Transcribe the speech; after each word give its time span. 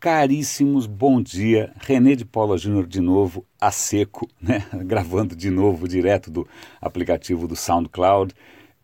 Caríssimos, 0.00 0.86
bom 0.86 1.20
dia. 1.20 1.72
René 1.80 2.14
de 2.14 2.24
Paula 2.24 2.56
Júnior 2.56 2.86
de 2.86 3.00
novo, 3.00 3.44
a 3.60 3.72
seco, 3.72 4.28
né? 4.40 4.64
gravando 4.84 5.34
de 5.34 5.50
novo 5.50 5.88
direto 5.88 6.30
do 6.30 6.46
aplicativo 6.80 7.48
do 7.48 7.56
SoundCloud. 7.56 8.32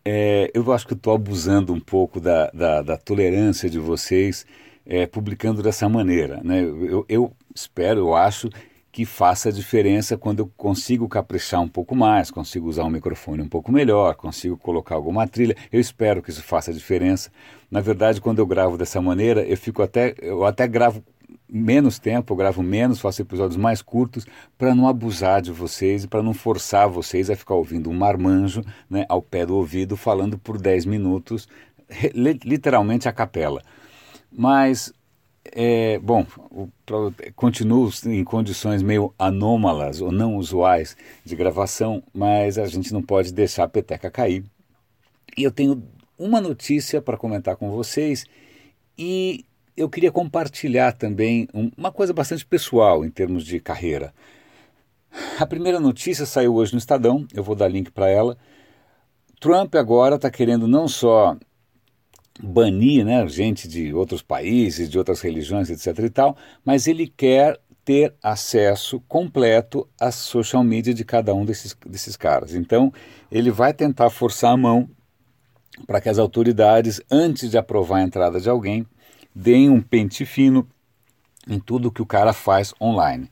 É, 0.03 0.51
eu 0.53 0.69
acho 0.73 0.85
que 0.85 0.93
estou 0.93 1.15
abusando 1.15 1.73
um 1.73 1.79
pouco 1.79 2.19
da, 2.19 2.51
da, 2.51 2.81
da 2.81 2.97
tolerância 2.97 3.69
de 3.69 3.79
vocês 3.79 4.45
é, 4.85 5.07
publicando 5.07 5.63
dessa 5.63 5.87
maneira. 5.87 6.41
Né? 6.43 6.61
Eu, 6.61 7.05
eu 7.07 7.31
espero, 7.55 8.01
eu 8.01 8.13
acho 8.13 8.49
que 8.95 9.03
faça 9.03 9.51
diferença 9.51 10.17
quando 10.17 10.39
eu 10.39 10.49
consigo 10.55 11.05
caprichar 11.09 11.59
um 11.59 11.67
pouco 11.67 11.93
mais, 11.93 12.31
consigo 12.31 12.69
usar 12.69 12.85
um 12.85 12.89
microfone 12.89 13.41
um 13.41 13.49
pouco 13.49 13.69
melhor, 13.69 14.15
consigo 14.15 14.55
colocar 14.55 14.95
alguma 14.95 15.27
trilha. 15.27 15.53
Eu 15.69 15.81
espero 15.81 16.23
que 16.23 16.29
isso 16.29 16.41
faça 16.41 16.71
diferença. 16.71 17.29
Na 17.69 17.81
verdade, 17.81 18.21
quando 18.21 18.39
eu 18.39 18.45
gravo 18.47 18.77
dessa 18.77 19.01
maneira, 19.01 19.41
eu 19.41 19.57
fico 19.57 19.83
até 19.83 20.15
eu 20.21 20.45
até 20.45 20.65
gravo 20.65 21.03
menos 21.49 21.99
tempo, 21.99 22.31
eu 22.31 22.37
gravo 22.37 22.63
menos, 22.63 23.01
faço 23.01 23.21
episódios 23.21 23.57
mais 23.57 23.81
curtos 23.81 24.25
para 24.57 24.73
não 24.73 24.87
abusar 24.87 25.41
de 25.41 25.51
vocês 25.51 26.05
e 26.05 26.07
para 26.07 26.23
não 26.23 26.33
forçar 26.33 26.87
vocês 26.87 27.29
a 27.29 27.35
ficar 27.35 27.55
ouvindo 27.55 27.89
um 27.89 27.93
marmanjo 27.93 28.61
né, 28.89 29.05
ao 29.09 29.21
pé 29.21 29.45
do 29.45 29.57
ouvido 29.57 29.97
falando 29.97 30.37
por 30.37 30.57
10 30.57 30.85
minutos, 30.85 31.49
literalmente 32.45 33.09
a 33.09 33.11
capela. 33.11 33.61
Mas 34.31 34.93
é, 35.51 35.99
bom, 35.99 36.25
continuo 37.35 37.91
em 38.05 38.23
condições 38.23 38.81
meio 38.81 39.13
anômalas 39.17 40.01
ou 40.01 40.11
não 40.11 40.37
usuais 40.37 40.97
de 41.23 41.35
gravação, 41.35 42.01
mas 42.13 42.57
a 42.57 42.65
gente 42.65 42.91
não 42.91 43.01
pode 43.01 43.31
deixar 43.33 43.63
a 43.63 43.69
peteca 43.69 44.09
cair. 44.09 44.43
E 45.37 45.43
eu 45.43 45.51
tenho 45.51 45.83
uma 46.17 46.41
notícia 46.41 47.01
para 47.01 47.17
comentar 47.17 47.55
com 47.57 47.69
vocês 47.69 48.25
e 48.97 49.45
eu 49.75 49.89
queria 49.89 50.11
compartilhar 50.11 50.93
também 50.93 51.47
uma 51.77 51.91
coisa 51.91 52.13
bastante 52.13 52.45
pessoal 52.45 53.05
em 53.05 53.09
termos 53.09 53.45
de 53.45 53.59
carreira. 53.59 54.13
A 55.39 55.45
primeira 55.45 55.79
notícia 55.79 56.25
saiu 56.25 56.55
hoje 56.55 56.73
no 56.73 56.79
Estadão, 56.79 57.25
eu 57.33 57.43
vou 57.43 57.55
dar 57.55 57.67
link 57.67 57.91
para 57.91 58.09
ela. 58.09 58.37
Trump 59.39 59.75
agora 59.75 60.15
está 60.15 60.29
querendo 60.31 60.67
não 60.67 60.87
só 60.87 61.37
banir 62.41 63.05
né, 63.05 63.27
gente 63.27 63.67
de 63.67 63.93
outros 63.93 64.21
países, 64.21 64.89
de 64.89 64.97
outras 64.97 65.21
religiões, 65.21 65.69
etc. 65.69 65.99
e 66.05 66.09
tal, 66.09 66.35
mas 66.63 66.87
ele 66.87 67.07
quer 67.07 67.59
ter 67.83 68.13
acesso 68.21 68.99
completo 69.07 69.87
à 69.99 70.11
social 70.11 70.63
media 70.63 70.93
de 70.93 71.05
cada 71.05 71.33
um 71.33 71.45
desses, 71.45 71.77
desses 71.85 72.17
caras. 72.17 72.55
Então, 72.55 72.91
ele 73.31 73.51
vai 73.51 73.73
tentar 73.73 74.09
forçar 74.09 74.51
a 74.51 74.57
mão 74.57 74.89
para 75.85 76.01
que 76.01 76.09
as 76.09 76.17
autoridades, 76.17 76.99
antes 77.11 77.49
de 77.49 77.57
aprovar 77.57 77.97
a 77.97 78.03
entrada 78.03 78.41
de 78.41 78.49
alguém, 78.49 78.85
deem 79.35 79.69
um 79.69 79.81
pente 79.81 80.25
fino 80.25 80.67
em 81.47 81.59
tudo 81.59 81.91
que 81.91 82.01
o 82.01 82.05
cara 82.05 82.33
faz 82.33 82.73
online. 82.81 83.29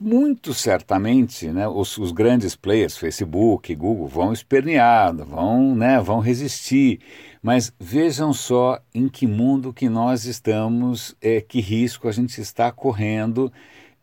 Muito 0.00 0.52
certamente, 0.52 1.48
né, 1.48 1.68
os, 1.68 1.96
os, 1.98 2.10
grandes 2.10 2.56
players, 2.56 2.96
Facebook, 2.96 3.72
Google, 3.76 4.08
vão 4.08 4.32
espernear, 4.32 5.14
vão, 5.14 5.74
né, 5.74 6.00
vão 6.00 6.18
resistir. 6.18 7.00
Mas 7.40 7.72
vejam 7.78 8.32
só 8.32 8.80
em 8.92 9.08
que 9.08 9.26
mundo 9.26 9.72
que 9.72 9.88
nós 9.88 10.24
estamos, 10.24 11.14
é, 11.20 11.40
que 11.40 11.60
risco 11.60 12.08
a 12.08 12.12
gente 12.12 12.40
está 12.40 12.72
correndo 12.72 13.52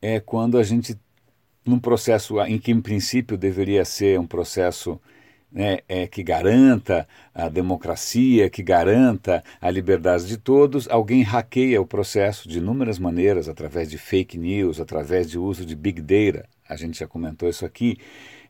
é, 0.01 0.19
quando 0.19 0.57
a 0.57 0.63
gente, 0.63 0.97
num 1.65 1.79
processo 1.79 2.39
em 2.41 2.57
que, 2.57 2.71
em 2.71 2.81
princípio, 2.81 3.37
deveria 3.37 3.83
ser 3.83 4.19
um 4.19 4.27
processo 4.27 4.99
né, 5.51 5.79
é, 5.87 6.07
que 6.07 6.23
garanta 6.23 7.07
a 7.35 7.49
democracia, 7.49 8.49
que 8.49 8.63
garanta 8.63 9.43
a 9.59 9.69
liberdade 9.69 10.25
de 10.25 10.37
todos, 10.37 10.87
alguém 10.89 11.21
hackeia 11.23 11.81
o 11.81 11.85
processo 11.85 12.47
de 12.47 12.59
inúmeras 12.59 12.97
maneiras, 12.97 13.49
através 13.49 13.89
de 13.89 13.97
fake 13.97 14.37
news, 14.37 14.79
através 14.79 15.29
de 15.29 15.37
uso 15.37 15.65
de 15.65 15.75
big 15.75 16.01
data, 16.01 16.47
a 16.67 16.75
gente 16.75 16.99
já 16.99 17.07
comentou 17.07 17.49
isso 17.49 17.65
aqui, 17.65 17.97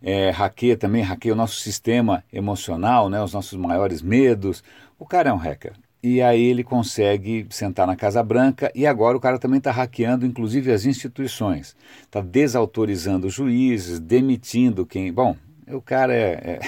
é, 0.02 0.30
hackeia 0.30 0.78
também, 0.78 1.02
hackeia 1.02 1.34
o 1.34 1.38
nosso 1.38 1.60
sistema 1.60 2.24
emocional, 2.32 3.10
né, 3.10 3.22
os 3.22 3.34
nossos 3.34 3.58
maiores 3.58 4.02
medos. 4.02 4.64
O 4.98 5.06
cara 5.06 5.30
é 5.30 5.34
um 5.34 5.38
hacker. 5.38 5.74
E 6.04 6.20
aí 6.20 6.44
ele 6.44 6.64
consegue 6.64 7.46
sentar 7.52 7.86
na 7.86 7.96
Casa 7.96 8.24
Branca 8.24 8.72
e 8.74 8.88
agora 8.88 9.16
o 9.16 9.20
cara 9.20 9.38
também 9.38 9.60
está 9.60 9.72
hackeando, 9.72 10.26
inclusive, 10.26 10.72
as 10.72 10.84
instituições. 10.86 11.76
Está 12.02 12.22
desautorizando 12.22 13.30
juízes, 13.30 14.00
demitindo 14.00 14.84
quem. 14.84 15.14
Bom, 15.14 15.36
o 15.68 15.80
cara 15.80 16.14
é, 16.14 16.32
é, 16.32 16.60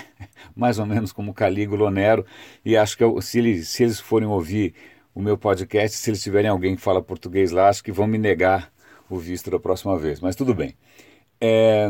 mais 0.55 0.79
ou 0.79 0.85
menos 0.85 1.11
como 1.11 1.33
Calígula 1.33 1.91
Nero, 1.91 2.25
e 2.63 2.75
acho 2.77 2.97
que 2.97 3.03
eu, 3.03 3.21
se, 3.21 3.39
eles, 3.39 3.69
se 3.69 3.83
eles 3.83 3.99
forem 3.99 4.27
ouvir 4.27 4.73
o 5.13 5.21
meu 5.21 5.37
podcast, 5.37 5.97
se 5.97 6.09
eles 6.09 6.21
tiverem 6.23 6.49
alguém 6.49 6.75
que 6.75 6.81
fala 6.81 7.01
português 7.01 7.51
lá, 7.51 7.69
acho 7.69 7.83
que 7.83 7.91
vão 7.91 8.07
me 8.07 8.17
negar 8.17 8.71
o 9.09 9.17
visto 9.17 9.51
da 9.51 9.59
próxima 9.59 9.97
vez. 9.97 10.19
Mas 10.19 10.35
tudo 10.35 10.53
bem. 10.53 10.75
É, 11.39 11.89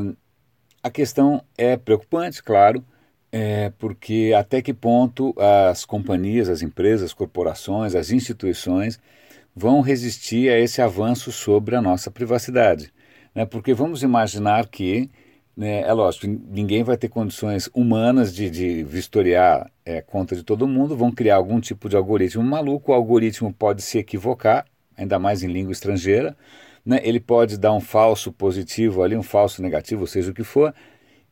a 0.81 0.90
questão 0.90 1.44
é 1.57 1.78
preocupante, 1.78 2.44
claro, 2.44 2.84
é, 3.31 3.72
porque 3.79 4.34
até 4.38 4.62
que 4.62 4.73
ponto 4.73 5.34
as 5.40 5.85
companhias, 5.85 6.50
as 6.50 6.62
empresas, 6.62 7.06
as 7.06 7.13
corporações, 7.13 7.96
as 7.96 8.12
instituições 8.12 9.00
vão 9.56 9.81
resistir 9.81 10.50
a 10.50 10.59
esse 10.59 10.81
avanço 10.81 11.31
sobre 11.31 11.75
a 11.75 11.81
nossa 11.81 12.12
privacidade. 12.12 12.91
Né? 13.34 13.46
Porque 13.46 13.73
vamos 13.73 14.03
imaginar 14.03 14.68
que 14.68 15.09
né, 15.56 15.81
é 15.81 15.94
lógico, 15.94 16.28
ninguém 16.28 16.84
vai 16.84 16.97
ter 16.97 17.09
condições 17.09 17.69
humanas 17.74 18.34
de, 18.34 18.50
de 18.50 18.84
vistoriar 18.84 19.72
é, 19.86 20.02
conta 20.02 20.36
de 20.36 20.44
todo 20.44 20.68
mundo, 20.68 20.97
vão 20.97 21.12
criar 21.12 21.36
algum 21.36 21.59
tipo 21.59 21.88
de 21.88 21.96
algoritmo 21.96 22.44
maluco, 22.44 22.91
o 22.91 22.96
algoritmo 22.96 23.53
pode 23.53 23.81
se 23.81 23.97
equivocar, 24.00 24.66
ainda 24.97 25.19
mais 25.19 25.44
em 25.44 25.47
língua 25.47 25.72
estrangeira, 25.72 26.36
né, 26.86 27.00
ele 27.03 27.19
pode 27.19 27.58
dar 27.58 27.74
um 27.74 27.80
falso 27.80 28.31
positivo 28.31 29.03
ali, 29.03 29.16
um 29.16 29.24
falso 29.24 29.62
negativo, 29.62 30.08
seja 30.08 30.31
o 30.31 30.34
que 30.34 30.44
for, 30.44 30.74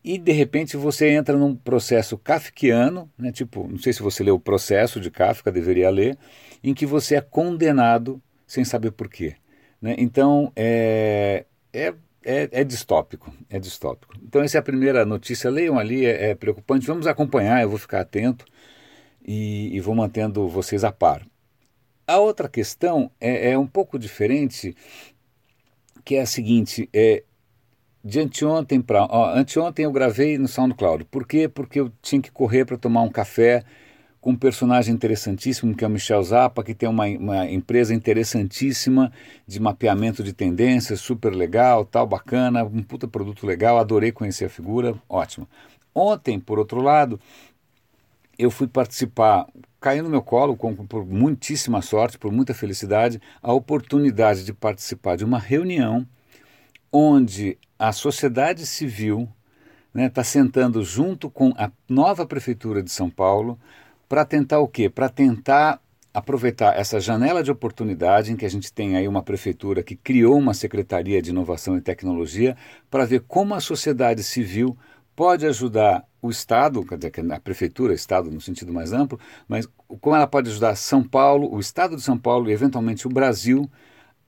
e 0.04 0.18
de 0.18 0.32
repente 0.32 0.76
você 0.76 1.10
entra 1.10 1.36
num 1.36 1.54
processo 1.54 2.18
kafkiano, 2.18 3.10
né, 3.16 3.30
tipo, 3.30 3.68
não 3.68 3.78
sei 3.78 3.92
se 3.92 4.02
você 4.02 4.22
leu 4.22 4.34
o 4.36 4.40
processo 4.40 5.00
de 5.00 5.10
Kafka, 5.10 5.52
deveria 5.52 5.90
ler, 5.90 6.18
em 6.62 6.74
que 6.74 6.86
você 6.86 7.16
é 7.16 7.20
condenado 7.20 8.20
sem 8.46 8.64
saber 8.64 8.92
por 8.92 9.08
quê. 9.08 9.36
Né? 9.80 9.94
Então, 9.98 10.52
é, 10.56 11.44
é 11.72 11.94
é, 12.24 12.48
é, 12.52 12.64
distópico, 12.64 13.32
é 13.48 13.58
distópico. 13.58 14.14
Então 14.22 14.42
essa 14.42 14.58
é 14.58 14.60
a 14.60 14.62
primeira 14.62 15.04
notícia, 15.04 15.50
leiam 15.50 15.78
ali, 15.78 16.04
é, 16.06 16.30
é 16.30 16.34
preocupante. 16.34 16.86
Vamos 16.86 17.06
acompanhar, 17.06 17.62
eu 17.62 17.68
vou 17.68 17.78
ficar 17.78 18.00
atento 18.00 18.44
e, 19.24 19.74
e, 19.74 19.80
vou 19.80 19.94
mantendo 19.94 20.48
vocês 20.48 20.84
a 20.84 20.92
par. 20.92 21.26
A 22.06 22.18
outra 22.18 22.48
questão 22.48 23.10
é, 23.20 23.50
é 23.50 23.58
um 23.58 23.66
pouco 23.66 23.98
diferente, 23.98 24.76
que 26.04 26.16
é 26.16 26.22
a 26.22 26.26
seguinte, 26.26 26.88
é, 26.92 27.22
de 28.04 28.20
anteontem 28.20 28.80
para... 28.80 29.06
Anteontem 29.34 29.84
eu 29.84 29.92
gravei 29.92 30.36
no 30.36 30.48
SoundCloud. 30.48 31.04
Por 31.04 31.26
quê? 31.26 31.48
Porque 31.48 31.78
eu 31.80 31.92
tinha 32.02 32.20
que 32.20 32.32
correr 32.32 32.64
para 32.64 32.76
tomar 32.76 33.02
um 33.02 33.10
café 33.10 33.64
com 34.22 34.30
um 34.30 34.36
personagem 34.36 34.94
interessantíssimo 34.94 35.74
que 35.74 35.84
é 35.84 35.86
o 35.86 35.90
Michel 35.90 36.22
Zappa, 36.22 36.62
que 36.62 36.72
tem 36.72 36.88
uma, 36.88 37.06
uma 37.06 37.50
empresa 37.50 37.92
interessantíssima 37.92 39.12
de 39.44 39.58
mapeamento 39.60 40.22
de 40.22 40.32
tendências, 40.32 41.00
super 41.00 41.34
legal, 41.34 41.84
tal, 41.84 42.06
bacana, 42.06 42.62
um 42.62 42.84
puta 42.84 43.08
produto 43.08 43.44
legal, 43.44 43.78
adorei 43.78 44.12
conhecer 44.12 44.44
a 44.44 44.48
figura, 44.48 44.94
ótimo. 45.08 45.48
Ontem, 45.92 46.38
por 46.38 46.60
outro 46.60 46.80
lado, 46.80 47.18
eu 48.38 48.48
fui 48.48 48.68
participar, 48.68 49.48
caiu 49.80 50.04
no 50.04 50.08
meu 50.08 50.22
colo, 50.22 50.56
com, 50.56 50.72
por 50.72 51.04
muitíssima 51.04 51.82
sorte, 51.82 52.16
por 52.16 52.30
muita 52.30 52.54
felicidade, 52.54 53.20
a 53.42 53.52
oportunidade 53.52 54.44
de 54.44 54.52
participar 54.52 55.16
de 55.16 55.24
uma 55.24 55.38
reunião 55.40 56.06
onde 56.92 57.58
a 57.76 57.90
sociedade 57.90 58.66
civil 58.66 59.28
está 59.88 59.98
né, 59.98 60.08
tá 60.08 60.22
sentando 60.22 60.84
junto 60.84 61.28
com 61.28 61.52
a 61.56 61.72
nova 61.88 62.24
prefeitura 62.24 62.84
de 62.84 62.90
São 62.92 63.10
Paulo 63.10 63.58
para 64.12 64.26
tentar 64.26 64.58
o 64.58 64.68
quê? 64.68 64.90
Para 64.90 65.08
tentar 65.08 65.80
aproveitar 66.12 66.78
essa 66.78 67.00
janela 67.00 67.42
de 67.42 67.50
oportunidade 67.50 68.30
em 68.30 68.36
que 68.36 68.44
a 68.44 68.50
gente 68.50 68.70
tem 68.70 68.94
aí 68.94 69.08
uma 69.08 69.22
prefeitura 69.22 69.82
que 69.82 69.96
criou 69.96 70.36
uma 70.36 70.52
secretaria 70.52 71.22
de 71.22 71.30
inovação 71.30 71.78
e 71.78 71.80
tecnologia 71.80 72.54
para 72.90 73.06
ver 73.06 73.20
como 73.26 73.54
a 73.54 73.60
sociedade 73.60 74.22
civil 74.22 74.76
pode 75.16 75.46
ajudar 75.46 76.04
o 76.20 76.28
Estado, 76.28 76.84
a 77.34 77.40
prefeitura, 77.40 77.94
Estado 77.94 78.30
no 78.30 78.38
sentido 78.38 78.70
mais 78.70 78.92
amplo, 78.92 79.18
mas 79.48 79.66
como 80.02 80.14
ela 80.14 80.26
pode 80.26 80.50
ajudar 80.50 80.76
São 80.76 81.02
Paulo, 81.02 81.50
o 81.50 81.58
Estado 81.58 81.96
de 81.96 82.02
São 82.02 82.18
Paulo 82.18 82.50
e 82.50 82.52
eventualmente 82.52 83.06
o 83.06 83.10
Brasil, 83.10 83.66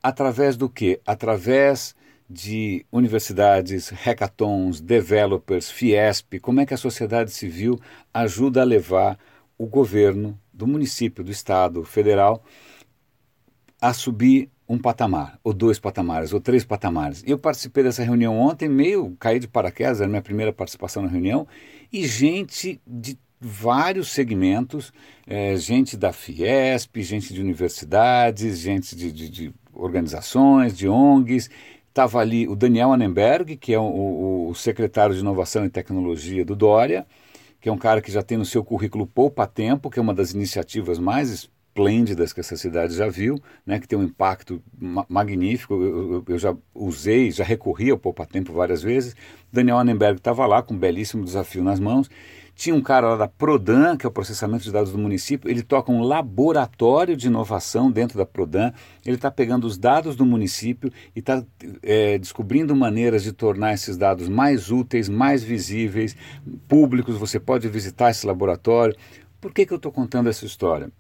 através 0.03 0.57
do 0.57 0.67
quê? 0.67 0.99
Através 1.05 1.95
de 2.27 2.87
universidades, 2.91 3.91
hackathons, 3.91 4.81
developers, 4.81 5.71
Fiesp, 5.71 6.41
como 6.41 6.63
é 6.63 6.65
que 6.65 6.73
a 6.73 6.79
sociedade 6.79 7.31
civil 7.31 7.79
ajuda 8.15 8.63
a 8.63 8.65
levar 8.65 9.19
o 9.59 9.67
governo 9.67 10.39
do 10.53 10.67
município, 10.67 11.25
do 11.25 11.31
estado, 11.31 11.85
federal, 11.85 12.45
a 13.81 13.93
subir 13.93 14.51
um 14.69 14.79
patamar, 14.79 15.39
ou 15.45 15.53
dois 15.53 15.79
patamares, 15.79 16.33
ou 16.33 16.41
três 16.41 16.65
patamares. 16.65 17.23
Eu 17.27 17.39
participei 17.39 17.85
dessa 17.85 18.03
reunião 18.03 18.39
ontem, 18.39 18.69
meio 18.69 19.15
caí 19.19 19.39
de 19.39 19.47
paraquedas, 19.47 20.01
era 20.01 20.09
minha 20.09 20.23
primeira 20.23 20.53
participação 20.53 21.03
na 21.03 21.09
reunião, 21.09 21.47
e 21.93 22.07
gente 22.07 22.81
de 22.87 23.19
vários 23.39 24.09
segmentos, 24.09 24.91
é, 25.27 25.55
gente 25.57 25.97
da 25.97 26.13
Fiesp, 26.13 26.97
gente 27.03 27.35
de 27.35 27.43
universidades, 27.43 28.59
gente 28.59 28.97
de, 28.97 29.13
de, 29.13 29.29
de 29.29 29.55
organizações, 29.73 30.77
de 30.77 30.89
ONGs. 30.89 31.51
Estava 31.89 32.21
ali 32.21 32.49
o 32.49 32.57
Daniel 32.57 32.93
Annenberg, 32.93 33.57
que 33.57 33.73
é 33.73 33.79
o, 33.79 34.49
o, 34.49 34.55
secretário 34.55 35.15
de 35.15 35.21
Inovação 35.21 35.65
e 35.65 35.71
Tecnologia 35.71 36.45
do 36.45 36.57
Dória, 36.57 37.07
que 37.65 37.71
é 37.71 37.73
um 37.73 37.79
cara 37.79 38.03
que 38.03 38.13
já 38.13 38.23
tem 38.23 38.37
no 38.37 38.45
seu 38.45 38.63
currículo 38.63 39.07
Poupa 39.07 39.47
Tempo, 39.47 39.89
que 39.89 39.99
é 39.99 40.03
uma 40.03 40.13
das 40.13 40.33
iniciativas 40.35 40.99
mais 40.99 41.49
esplêndidas 41.75 42.33
que 42.33 42.39
essa 42.39 42.57
cidade 42.57 42.95
já 42.95 43.09
viu, 43.09 43.41
né, 43.67 43.81
que 43.81 43.89
tem 43.89 43.99
um 43.99 44.05
impacto 44.05 44.63
ma 44.79 45.05
magnífico. 45.09 45.75
Eu, 45.75 46.25
eu, 46.29 46.39
já 46.39 46.57
usei, 46.73 47.33
já 47.33 47.43
recorri 47.43 47.91
ao 47.91 47.99
Poupa 47.99 48.25
Tempo 48.25 48.53
várias 48.53 48.83
vezes. 48.83 49.17
Daniel 49.53 49.79
Annenberg 49.79 50.19
estava 50.19 50.47
lá 50.47 50.63
com 50.63 50.75
um 50.75 50.79
belíssimo 50.79 51.25
desafio 51.25 51.65
nas 51.65 51.81
mãos 51.81 52.09
tinha 52.57 52.73
um 52.73 52.81
cara 52.81 53.09
lá 53.09 53.17
da 53.17 53.27
Prodan, 53.27 53.97
que 53.97 54.07
é 54.07 54.09
o 54.09 54.13
processamento 54.13 54.63
de 54.63 54.71
dados 54.71 54.93
do 54.93 54.99
município, 54.99 55.51
ele 55.51 55.61
toca 55.61 55.91
um 55.91 56.05
laboratório 56.05 57.17
de 57.17 57.27
inovação 57.27 57.91
dentro 57.91 58.17
da 58.17 58.25
Prodan, 58.25 58.73
ele 59.05 59.17
está 59.17 59.29
pegando 59.29 59.67
os 59.67 59.77
dados 59.77 60.15
do 60.15 60.25
município 60.25 60.89
e 61.17 61.19
está 61.19 61.45
é, 61.83 62.17
descobrindo 62.17 62.73
maneiras 62.77 63.25
de 63.25 63.33
tornar 63.33 63.75
esses 63.75 63.97
dados 63.97 64.29
mais 64.29 64.71
úteis, 64.71 65.09
mais 65.09 65.43
visíveis, 65.43 66.17
públicos, 66.69 67.17
você 67.17 67.41
pode 67.41 67.69
visitar 67.69 68.13
esse 68.13 68.25
laboratório. 68.25 68.95
Por 69.41 69.53
que, 69.53 69.67
que 69.67 69.73
eu 69.73 69.77
estou 69.77 69.91
contando 69.91 70.29
essa 70.29 70.47
história? 70.47 70.93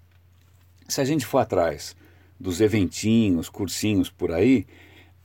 Se 0.89 1.01
a 1.01 1.05
gente 1.05 1.25
for 1.27 1.39
atrás 1.39 1.97
dos 2.39 2.61
eventinhos, 2.61 3.49
cursinhos 3.49 4.11
por 4.11 4.33
aí, 4.33 4.67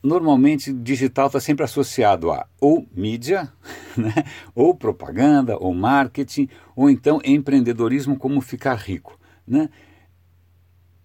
normalmente 0.02 0.72
digital 0.72 1.28
está 1.28 1.40
sempre 1.40 1.66
associado 1.66 2.32
a 2.32 2.48
ou 2.60 2.88
mídia, 2.96 3.52
né, 3.98 4.14
ou 4.56 4.74
propaganda, 4.74 5.58
ou 5.58 5.74
marketing, 5.74 6.48
ou 6.76 6.90
então 6.90 7.20
empreendedorismo 7.24 8.18
como 8.18 8.42
ficar 8.42 8.76
rico. 8.76 9.20
Né? 9.46 9.70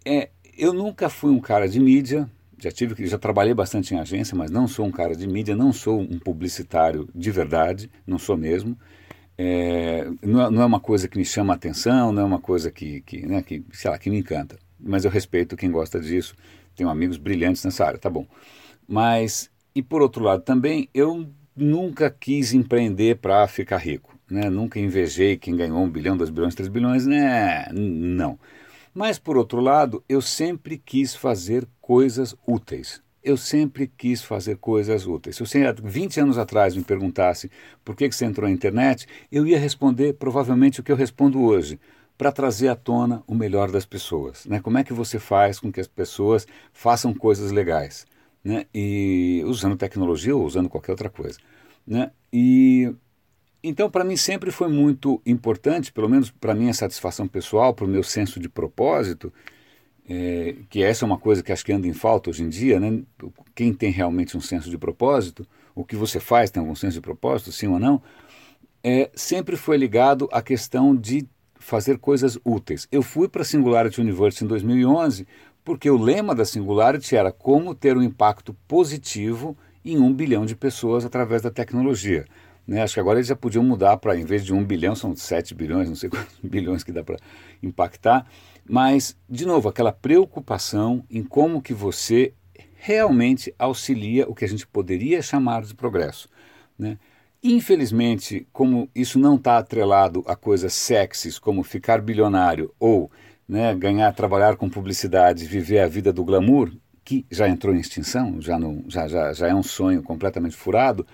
É, 0.05 0.31
eu 0.57 0.73
nunca 0.73 1.09
fui 1.09 1.31
um 1.31 1.41
cara 1.41 1.69
de 1.69 1.81
mídia, 1.81 2.31
já 2.59 2.71
tive 2.71 3.07
já 3.07 3.19
trabalhei 3.19 3.55
bastante 3.55 3.95
em 3.95 3.99
agência, 3.99 4.37
mas 4.37 4.51
não 4.51 4.69
sou 4.69 4.87
um 4.87 4.93
cara 4.93 5.17
de 5.17 5.27
mídia, 5.27 5.57
não 5.57 5.73
sou 5.73 6.01
um 6.01 6.19
publicitário 6.19 7.09
de 7.15 7.31
verdade, 7.31 7.91
não 8.07 8.19
sou 8.19 8.37
mesmo. 8.37 8.79
É, 9.37 10.05
não, 10.23 10.47
é, 10.47 10.51
não, 10.51 10.63
é 10.63 10.65
uma 10.65 10.81
coisa 10.81 11.09
que 11.09 11.19
me 11.19 11.25
chama 11.25 11.53
a 11.53 11.57
atenção, 11.57 12.13
não 12.13 12.23
é 12.23 12.25
uma 12.25 12.41
coisa 12.41 12.71
que, 12.71 13.01
que, 13.03 13.27
né, 13.27 13.43
que, 13.43 13.65
sei 13.73 13.91
lá, 13.91 13.99
que 13.99 14.11
me 14.11 14.19
encanta. 14.19 14.59
Mas 14.79 15.05
eu 15.05 15.11
respeito 15.11 15.57
quem 15.57 15.71
gosta 15.71 16.01
disso, 16.01 16.37
tenho 16.77 16.89
amigos 16.89 17.17
brilhantes 17.17 17.65
nessa 17.65 17.85
área, 17.85 17.99
tá 17.99 18.11
bom. 18.11 18.27
Mas, 18.87 19.51
e 19.75 19.83
por 19.83 20.03
outro 20.03 20.23
lado 20.23 20.43
também, 20.43 20.89
eu 20.95 21.29
nunca 21.57 22.11
quis 22.11 22.53
empreender 22.53 23.17
para 23.17 23.47
ficar 23.49 23.79
rico. 23.79 24.19
Né? 24.31 24.49
Nunca 24.51 24.79
invejei 24.79 25.37
quem 25.37 25.57
ganhou 25.57 25.79
um 25.79 25.91
bilhão, 25.91 26.17
dois 26.17 26.31
bilhões, 26.31 26.55
três 26.55 26.69
bilhões, 26.69 27.07
né? 27.07 27.67
Não. 27.73 28.39
Mas, 28.93 29.19
por 29.19 29.37
outro 29.37 29.61
lado, 29.61 30.05
eu 30.09 30.21
sempre 30.21 30.79
quis 30.79 31.15
fazer 31.15 31.67
coisas 31.81 32.35
úteis. 32.47 33.03
Eu 33.25 33.37
sempre 33.37 33.87
quis 33.87 34.23
fazer 34.23 34.59
coisas 34.59 35.07
úteis. 35.07 35.37
Se 35.37 35.41
você, 35.47 35.65
20 35.83 36.21
anos 36.21 36.39
atrás, 36.39 36.77
me 36.77 36.85
perguntasse 36.85 37.51
por 37.85 37.97
que, 37.97 38.09
que 38.09 38.15
você 38.15 38.27
entrou 38.27 38.47
na 38.49 38.55
internet, 38.55 39.07
eu 39.33 39.47
ia 39.47 39.59
responder 39.59 40.13
provavelmente 40.13 40.81
o 40.81 40.83
que 40.83 40.93
eu 40.93 40.97
respondo 40.97 41.43
hoje 41.43 41.81
para 42.19 42.31
trazer 42.31 42.69
à 42.69 42.77
tona 42.77 43.25
o 43.27 43.35
melhor 43.35 43.71
das 43.71 43.87
pessoas. 43.87 44.45
Né? 44.45 44.61
Como 44.61 44.79
é 44.79 44.85
que 44.85 44.93
você 44.93 45.19
faz 45.19 45.59
com 45.59 45.73
que 45.73 45.81
as 45.81 45.89
pessoas 45.89 46.47
façam 46.73 47.15
coisas 47.15 47.51
legais? 47.51 48.07
né? 48.45 48.67
e 48.75 49.43
usando 49.47 49.77
tecnologia 49.77 50.37
ou 50.37 50.45
usando 50.45 50.69
qualquer 50.69 50.93
outra 50.93 51.09
coisa. 51.09 51.39
Né? 51.87 52.11
E 52.33 52.95
então, 53.63 53.91
para 53.91 54.05
mim 54.05 54.17
sempre 54.17 54.51
foi 54.51 54.69
muito 54.69 55.23
importante, 55.25 55.91
pelo 55.91 56.09
menos 56.09 56.31
para 56.31 56.55
minha 56.55 56.75
satisfação 56.75 57.27
pessoal, 57.27 57.73
para 57.73 57.87
o 57.87 57.89
meu 57.89 58.03
senso 58.03 58.39
de 58.39 58.47
propósito, 58.47 59.33
é, 60.09 60.57
que 60.69 60.83
essa 60.83 61.05
é 61.05 61.07
uma 61.07 61.19
coisa 61.19 61.43
que 61.43 61.53
acho 61.53 61.65
que 61.65 61.73
anda 61.73 61.87
em 61.87 61.93
falta 61.93 62.31
hoje 62.31 62.43
em 62.43 62.49
dia, 62.49 62.79
né? 62.79 63.03
Quem 63.55 63.73
tem 63.73 63.91
realmente 63.91 64.37
um 64.37 64.41
senso 64.41 64.69
de 64.69 64.77
propósito, 64.77 65.47
o 65.75 65.85
que 65.85 65.97
você 65.97 66.21
faz 66.21 66.51
tem 66.51 66.61
algum 66.61 66.75
senso 66.75 66.95
de 66.95 67.01
propósito, 67.01 67.51
sim 67.53 67.67
ou 67.69 67.79
não, 67.79 68.03
é, 68.83 69.11
sempre 69.15 69.57
foi 69.57 69.77
ligado 69.77 70.29
à 70.31 70.43
questão 70.43 70.95
de 70.95 71.27
fazer 71.59 71.99
coisas 71.99 72.39
úteis. 72.45 72.87
Eu 72.93 73.03
fui 73.03 73.29
para 73.29 73.43
a 73.43 73.45
Singularity 73.45 74.01
University 74.01 74.45
em 74.45 74.49
2011 74.49 75.27
porque 75.65 75.89
o 75.89 75.97
lema 75.97 76.35
da 76.35 76.45
Singularity 76.45 77.17
era 77.17 77.33
como 77.33 77.75
ter 77.75 77.97
um 77.97 78.03
impacto 78.03 78.55
positivo 78.69 79.57
em 79.83 79.99
um 79.99 80.13
bilhão 80.13 80.45
de 80.45 80.55
pessoas 80.55 81.05
através 81.05 81.41
da 81.41 81.51
tecnologia. 81.51 82.27
Né? 82.67 82.83
Acho 82.83 82.95
que 82.95 83.01
agora 83.01 83.19
eles 83.19 83.29
já 83.29 83.37
podiam 83.37 83.63
mudar 83.63 83.97
para, 83.99 84.17
em 84.17 84.25
vez 84.25 84.45
de 84.45 84.53
um 84.53 84.65
bilhão, 84.65 84.95
são 84.95 85.15
sete 85.15 85.55
bilhões, 85.55 85.89
não 85.89 85.97
sei 85.97 86.09
quantos 86.11 86.39
bilhões 86.43 86.83
que 86.83 86.93
dá 86.93 87.05
para 87.05 87.17
impactar. 87.63 88.27
Mas, 88.69 89.17
de 89.29 89.45
novo, 89.45 89.69
aquela 89.69 89.93
preocupação 89.93 91.05
em 91.11 91.23
como 91.23 91.61
que 91.61 91.75
você 91.75 92.33
realmente 92.77 93.55
auxilia 93.59 94.29
o 94.29 94.35
que 94.35 94.45
a 94.45 94.49
gente 94.49 94.67
poderia 94.67 95.23
chamar 95.23 95.63
de 95.63 95.75
progresso. 95.75 96.29
Né? 96.79 96.99
Infelizmente, 97.43 98.47
como 98.53 98.89
isso 98.95 99.19
não 99.19 99.37
está 99.37 99.59
atrelado 99.59 100.23
a 100.27 100.35
coisas 100.35 100.73
sexys 100.73 101.39
como 101.39 101.63
ficar 101.63 102.01
bilionário 102.01 102.75
ou 102.81 103.11
né, 103.47 103.75
ganhar, 103.75 104.13
trabalhar 104.15 104.57
com 104.57 104.69
publicidade, 104.69 105.47
viver 105.47 105.81
a 105.81 105.89
vida 105.89 106.13
do 106.13 106.25
glamour, 106.25 106.73
que 107.05 107.27
já 107.31 107.47
entrou 107.47 107.75
em 107.75 107.79
extinção, 107.79 108.41
já, 108.41 108.59
já, 108.89 109.09
já, 109.09 109.33
já 109.35 109.49
é 109.49 109.55
um 109.55 109.63
sonho 109.63 110.03
completamente 110.03 110.57
furado, 110.57 111.07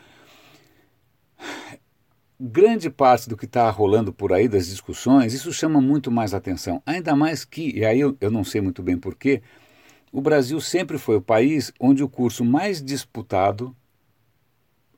grande 2.40 2.88
parte 2.88 3.28
do 3.28 3.36
que 3.36 3.44
está 3.44 3.68
rolando 3.70 4.12
por 4.12 4.32
aí, 4.32 4.48
das 4.48 4.66
discussões, 4.68 5.34
isso 5.34 5.52
chama 5.52 5.80
muito 5.80 6.10
mais 6.10 6.32
atenção. 6.32 6.82
Ainda 6.86 7.14
mais 7.14 7.44
que, 7.44 7.76
e 7.76 7.84
aí 7.84 8.00
eu, 8.00 8.16
eu 8.20 8.30
não 8.30 8.42
sei 8.42 8.60
muito 8.60 8.82
bem 8.82 8.96
porquê, 8.96 9.42
o 10.10 10.20
Brasil 10.20 10.60
sempre 10.60 10.96
foi 10.96 11.16
o 11.16 11.22
país 11.22 11.72
onde 11.78 12.02
o 12.02 12.08
curso 12.08 12.44
mais 12.44 12.82
disputado, 12.82 13.76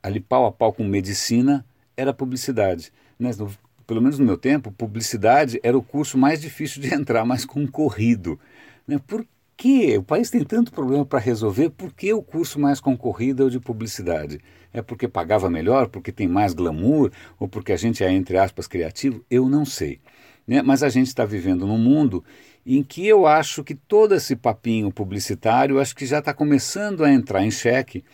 ali 0.03 0.21
pau 0.21 0.47
a 0.47 0.53
pau 0.53 0.73
com 0.73 0.85
medicina, 0.85 1.67
era 1.97 2.13
publicidade. 2.13 2.93
Né? 3.19 3.31
pelo 3.87 4.01
menos 4.01 4.19
no 4.19 4.25
meu 4.25 4.39
tempo, 4.39 4.73
publicidade 4.73 5.61
era 5.63 5.77
o 5.77 5.83
curso 5.83 6.17
mais 6.17 6.41
difícil 6.41 6.81
de 6.81 6.93
entrar, 6.95 7.25
mais 7.25 7.45
concorrido. 7.45 8.39
Né? 8.87 8.99
Por 9.07 9.27
que 9.57 9.99
o 9.99 10.03
país 10.03 10.31
tem 10.31 10.45
tanto 10.45 10.73
problema 10.73 11.05
para 11.05 11.19
resolver? 11.19 11.71
Por 11.71 11.93
que 11.93 12.13
o 12.13 12.23
curso 12.23 12.59
mais 12.59 12.81
concorrido 12.81 13.43
é 13.43 13.47
o 13.47 13.51
de 13.51 13.61
publicidade? 13.61 14.41
É 14.73 14.81
porque 14.81 15.07
pagava 15.07 15.51
melhor, 15.51 15.89
porque 15.89 16.11
tem 16.11 16.27
mais 16.27 16.55
glamour, 16.55 17.11
ou 17.39 17.49
porque 17.49 17.73
a 17.73 17.77
gente 17.77 18.03
é, 18.03 18.11
entre 18.11 18.39
aspas, 18.39 18.67
criativo? 18.67 19.25
Eu 19.31 19.49
não 19.49 19.65
sei. 19.65 20.01
Né? 20.47 20.63
Mas 20.63 20.83
a 20.83 20.89
gente 20.89 21.09
está 21.09 21.25
vivendo 21.25 21.67
num 21.67 21.79
mundo 21.79 22.25
em 22.65 22.83
que 22.83 23.07
eu 23.07 23.27
acho 23.27 23.63
que 23.65 23.75
todo 23.75 24.15
esse 24.15 24.37
papinho 24.37 24.91
publicitário 24.93 25.81
acho 25.81 25.95
que 25.95 26.07
já 26.07 26.21
está 26.21 26.33
começando 26.33 27.05
a 27.05 27.13
entrar 27.13 27.45
em 27.45 27.51
xeque, 27.51 28.05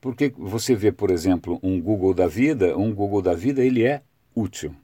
porque 0.00 0.32
você 0.36 0.74
vê, 0.74 0.92
por 0.92 1.10
exemplo, 1.10 1.58
um 1.62 1.80
Google 1.80 2.12
da 2.12 2.26
vida, 2.26 2.76
um 2.76 2.92
Google 2.92 3.22
da 3.22 3.34
vida 3.34 3.64
ele 3.64 3.84
é 3.84 4.02
útil. 4.34 4.74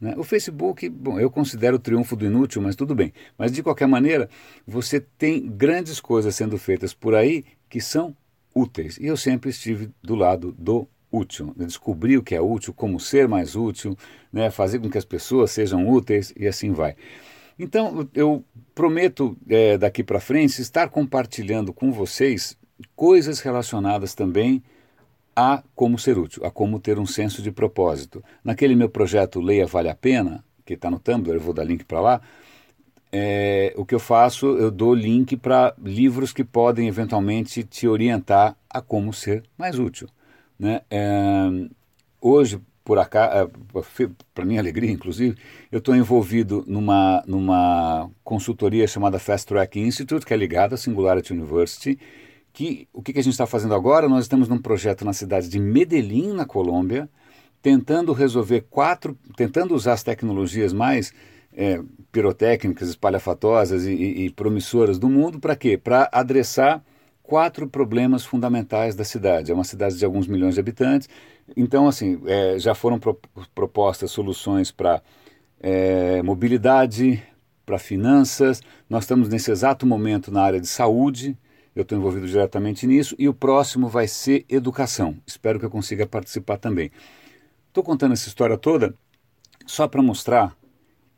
Né? 0.00 0.14
O 0.16 0.24
Facebook, 0.24 0.88
bom, 0.88 1.20
eu 1.20 1.30
considero 1.30 1.76
o 1.76 1.78
triunfo 1.78 2.16
do 2.16 2.26
inútil, 2.26 2.62
mas 2.62 2.74
tudo 2.74 2.94
bem. 2.94 3.12
Mas 3.36 3.52
de 3.52 3.62
qualquer 3.62 3.86
maneira, 3.86 4.28
você 4.66 5.00
tem 5.00 5.46
grandes 5.46 6.00
coisas 6.00 6.34
sendo 6.34 6.58
feitas 6.58 6.94
por 6.94 7.14
aí 7.14 7.44
que 7.68 7.80
são 7.80 8.16
úteis. 8.54 8.98
E 8.98 9.06
eu 9.06 9.16
sempre 9.16 9.50
estive 9.50 9.90
do 10.02 10.14
lado 10.14 10.52
do 10.58 10.88
útil, 11.10 11.52
né? 11.56 11.66
descobrir 11.66 12.16
o 12.16 12.22
que 12.22 12.34
é 12.34 12.40
útil, 12.40 12.72
como 12.72 12.98
ser 12.98 13.28
mais 13.28 13.54
útil, 13.54 13.96
né? 14.32 14.50
fazer 14.50 14.78
com 14.78 14.88
que 14.88 14.98
as 14.98 15.04
pessoas 15.04 15.50
sejam 15.50 15.88
úteis 15.88 16.32
e 16.36 16.46
assim 16.46 16.72
vai. 16.72 16.96
Então, 17.58 18.08
eu 18.14 18.44
prometo 18.74 19.36
é, 19.48 19.76
daqui 19.76 20.02
para 20.02 20.18
frente 20.18 20.60
estar 20.60 20.88
compartilhando 20.88 21.72
com 21.72 21.92
vocês 21.92 22.56
coisas 22.96 23.40
relacionadas 23.40 24.14
também 24.14 24.62
a 25.36 25.62
como 25.74 25.98
ser 25.98 26.18
útil, 26.18 26.44
a 26.44 26.50
como 26.50 26.80
ter 26.80 26.98
um 26.98 27.06
senso 27.06 27.42
de 27.42 27.52
propósito. 27.52 28.24
Naquele 28.42 28.74
meu 28.74 28.88
projeto 28.88 29.40
Leia 29.40 29.66
Vale 29.66 29.88
a 29.88 29.94
Pena, 29.94 30.44
que 30.64 30.74
está 30.74 30.90
no 30.90 30.98
Tumblr, 30.98 31.34
eu 31.34 31.40
vou 31.40 31.54
dar 31.54 31.64
link 31.64 31.84
para 31.84 32.00
lá, 32.00 32.20
é, 33.12 33.74
o 33.76 33.84
que 33.84 33.94
eu 33.94 34.00
faço, 34.00 34.46
eu 34.56 34.70
dou 34.70 34.94
link 34.94 35.36
para 35.36 35.74
livros 35.84 36.32
que 36.32 36.42
podem 36.42 36.88
eventualmente 36.88 37.62
te 37.62 37.86
orientar 37.86 38.56
a 38.70 38.80
como 38.80 39.12
ser 39.12 39.42
mais 39.58 39.78
útil. 39.78 40.08
Né? 40.58 40.80
É, 40.90 41.68
hoje, 42.18 42.58
por 42.82 42.98
acaso, 42.98 43.36
é, 43.36 44.08
para 44.34 44.46
minha 44.46 44.60
alegria, 44.60 44.90
inclusive, 44.90 45.36
eu 45.70 45.78
estou 45.78 45.94
envolvido 45.94 46.64
numa, 46.66 47.22
numa 47.26 48.10
consultoria 48.24 48.86
chamada 48.86 49.18
Fast 49.18 49.46
Track 49.46 49.78
Institute, 49.78 50.24
que 50.24 50.32
é 50.32 50.36
ligada 50.36 50.74
à 50.74 50.78
Singularity 50.78 51.34
University, 51.34 51.98
que 52.50 52.88
o 52.92 53.02
que, 53.02 53.12
que 53.12 53.18
a 53.18 53.22
gente 53.22 53.32
está 53.32 53.46
fazendo 53.46 53.74
agora? 53.74 54.08
Nós 54.08 54.24
estamos 54.24 54.48
num 54.48 54.58
projeto 54.58 55.04
na 55.04 55.12
cidade 55.12 55.48
de 55.48 55.58
Medellín, 55.58 56.32
na 56.32 56.46
Colômbia, 56.46 57.08
tentando 57.60 58.12
resolver 58.12 58.66
quatro, 58.70 59.16
tentando 59.36 59.74
usar 59.74 59.92
as 59.92 60.02
tecnologias 60.02 60.72
mais 60.72 61.12
é, 61.52 61.80
pirotécnicas, 62.10 62.88
espalhafatosas 62.88 63.84
e, 63.84 63.92
e, 63.92 64.24
e 64.26 64.30
promissoras 64.30 64.98
do 64.98 65.08
mundo 65.08 65.38
para 65.38 65.56
quê? 65.56 65.76
Para 65.76 66.08
adressar 66.12 66.82
quatro 67.22 67.68
problemas 67.68 68.24
fundamentais 68.24 68.94
da 68.94 69.04
cidade. 69.04 69.50
É 69.50 69.54
uma 69.54 69.64
cidade 69.64 69.96
de 69.96 70.04
alguns 70.04 70.26
milhões 70.26 70.54
de 70.54 70.60
habitantes, 70.60 71.08
então 71.56 71.86
assim 71.88 72.20
é, 72.26 72.58
já 72.58 72.74
foram 72.74 72.98
pro, 72.98 73.18
propostas 73.54 74.10
soluções 74.10 74.70
para 74.70 75.02
é, 75.60 76.22
mobilidade, 76.22 77.22
para 77.64 77.78
finanças. 77.78 78.62
Nós 78.88 79.04
estamos 79.04 79.28
nesse 79.28 79.50
exato 79.50 79.86
momento 79.86 80.30
na 80.30 80.42
área 80.42 80.60
de 80.60 80.66
saúde 80.66 81.36
eu 81.74 81.82
estou 81.82 81.96
envolvido 81.96 82.26
diretamente 82.26 82.86
nisso, 82.86 83.16
e 83.18 83.28
o 83.28 83.34
próximo 83.34 83.88
vai 83.88 84.06
ser 84.06 84.44
educação. 84.48 85.16
Espero 85.26 85.58
que 85.58 85.64
eu 85.64 85.70
consiga 85.70 86.06
participar 86.06 86.58
também. 86.58 86.90
Estou 87.68 87.82
contando 87.82 88.12
essa 88.12 88.28
história 88.28 88.58
toda 88.58 88.94
só 89.66 89.88
para 89.88 90.02
mostrar 90.02 90.54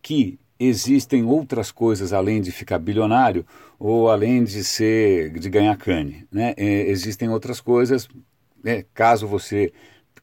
que 0.05 0.39
existem 0.61 1.25
outras 1.25 1.73
coisas 1.73 2.13
além 2.13 2.43
de 2.43 2.53
ficar 2.53 2.79
bilionário 2.79 3.45
ou 3.79 4.11
além 4.11 4.45
de 4.45 4.63
ser 4.63 5.31
de 5.31 5.49
ganhar 5.49 5.75
cane. 5.79 6.27
Né? 6.31 6.53
É, 6.59 6.91
existem 6.91 7.31
outras 7.31 7.59
coisas. 7.59 8.07
Né? 8.63 8.85
Caso 8.93 9.27
você, 9.27 9.73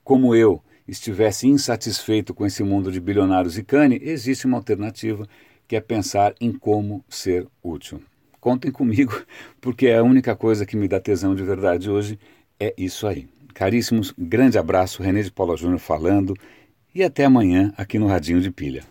como 0.03 0.35
eu, 0.35 0.61
estivesse 0.87 1.47
insatisfeito 1.47 2.31
com 2.31 2.45
esse 2.45 2.63
mundo 2.63 2.91
de 2.91 3.01
bilionários 3.01 3.57
e 3.57 3.63
cane, 3.63 3.99
existe 4.03 4.45
uma 4.45 4.57
alternativa 4.57 5.27
que 5.67 5.75
é 5.75 5.81
pensar 5.81 6.35
em 6.39 6.51
como 6.51 7.03
ser 7.09 7.47
útil. 7.63 8.03
Contem 8.39 8.71
comigo, 8.71 9.19
porque 9.59 9.87
é 9.87 9.97
a 9.97 10.03
única 10.03 10.35
coisa 10.35 10.63
que 10.63 10.77
me 10.77 10.87
dá 10.87 10.99
tesão 10.99 11.33
de 11.33 11.41
verdade 11.41 11.89
hoje 11.89 12.19
é 12.59 12.71
isso 12.77 13.07
aí. 13.07 13.27
Caríssimos, 13.55 14.13
grande 14.15 14.59
abraço, 14.59 15.01
René 15.01 15.23
de 15.23 15.31
Paula 15.31 15.57
Júnior 15.57 15.79
falando 15.79 16.35
e 16.93 17.03
até 17.03 17.25
amanhã 17.25 17.73
aqui 17.75 17.97
no 17.97 18.05
Radinho 18.05 18.39
de 18.39 18.51
Pilha. 18.51 18.90